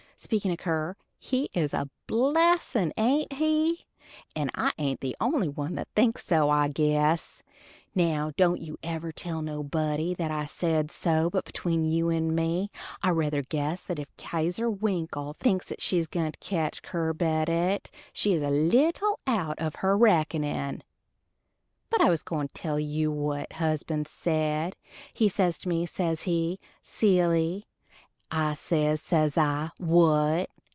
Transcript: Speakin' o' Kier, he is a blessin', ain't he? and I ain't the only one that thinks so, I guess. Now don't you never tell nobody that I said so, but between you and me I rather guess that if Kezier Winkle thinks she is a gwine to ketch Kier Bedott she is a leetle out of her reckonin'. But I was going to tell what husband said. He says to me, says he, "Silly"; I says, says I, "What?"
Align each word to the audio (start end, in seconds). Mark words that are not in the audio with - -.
Speakin' 0.23 0.51
o' 0.51 0.55
Kier, 0.55 0.93
he 1.17 1.49
is 1.55 1.73
a 1.73 1.89
blessin', 2.05 2.93
ain't 2.95 3.33
he? 3.33 3.85
and 4.35 4.51
I 4.53 4.71
ain't 4.77 5.01
the 5.01 5.15
only 5.19 5.47
one 5.49 5.73
that 5.75 5.87
thinks 5.95 6.23
so, 6.23 6.47
I 6.51 6.67
guess. 6.67 7.41
Now 7.95 8.31
don't 8.37 8.61
you 8.61 8.77
never 8.83 9.11
tell 9.11 9.41
nobody 9.41 10.13
that 10.13 10.29
I 10.29 10.45
said 10.45 10.91
so, 10.91 11.31
but 11.31 11.43
between 11.43 11.85
you 11.85 12.09
and 12.11 12.35
me 12.35 12.69
I 13.01 13.09
rather 13.09 13.41
guess 13.41 13.87
that 13.87 13.97
if 13.97 14.15
Kezier 14.15 14.69
Winkle 14.69 15.33
thinks 15.39 15.73
she 15.79 15.97
is 15.97 16.05
a 16.05 16.09
gwine 16.09 16.31
to 16.33 16.39
ketch 16.39 16.83
Kier 16.83 17.15
Bedott 17.17 17.89
she 18.13 18.33
is 18.33 18.43
a 18.43 18.51
leetle 18.51 19.19
out 19.25 19.57
of 19.57 19.77
her 19.77 19.97
reckonin'. 19.97 20.83
But 21.89 21.99
I 22.01 22.11
was 22.11 22.21
going 22.21 22.49
to 22.49 22.53
tell 22.53 22.77
what 23.11 23.53
husband 23.53 24.07
said. 24.07 24.75
He 25.11 25.27
says 25.27 25.57
to 25.59 25.67
me, 25.67 25.87
says 25.87 26.21
he, 26.23 26.59
"Silly"; 26.83 27.65
I 28.33 28.53
says, 28.53 29.01
says 29.01 29.37
I, 29.37 29.71
"What?" 29.77 30.49